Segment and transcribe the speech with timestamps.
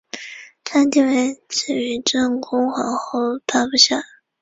[0.63, 4.01] 她的地位次于正宫皇后八不沙。